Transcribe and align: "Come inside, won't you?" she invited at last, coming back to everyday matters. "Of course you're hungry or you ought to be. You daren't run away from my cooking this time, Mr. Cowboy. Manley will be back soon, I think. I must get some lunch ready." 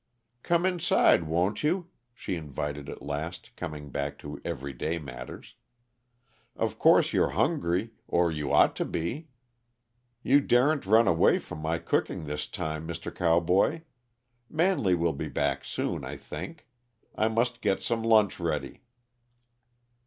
"Come 0.41 0.65
inside, 0.65 1.25
won't 1.25 1.61
you?" 1.61 1.91
she 2.15 2.33
invited 2.35 2.89
at 2.89 3.03
last, 3.03 3.55
coming 3.55 3.91
back 3.91 4.17
to 4.25 4.41
everyday 4.43 4.97
matters. 4.97 5.53
"Of 6.55 6.79
course 6.79 7.13
you're 7.13 7.29
hungry 7.37 7.91
or 8.07 8.31
you 8.31 8.51
ought 8.51 8.75
to 8.77 8.85
be. 8.85 9.27
You 10.23 10.39
daren't 10.41 10.87
run 10.87 11.07
away 11.07 11.37
from 11.37 11.59
my 11.59 11.77
cooking 11.77 12.23
this 12.23 12.47
time, 12.47 12.87
Mr. 12.87 13.13
Cowboy. 13.15 13.81
Manley 14.49 14.95
will 14.95 15.13
be 15.13 15.29
back 15.29 15.63
soon, 15.63 16.03
I 16.03 16.17
think. 16.17 16.67
I 17.15 17.27
must 17.27 17.61
get 17.61 17.83
some 17.83 18.01
lunch 18.01 18.39
ready." 18.39 18.81